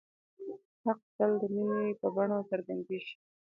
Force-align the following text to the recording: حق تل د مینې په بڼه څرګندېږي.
حق 0.83 0.99
تل 1.17 1.31
د 1.41 1.43
مینې 1.53 1.83
په 1.99 2.07
بڼه 2.15 2.37
څرګندېږي. 2.49 3.13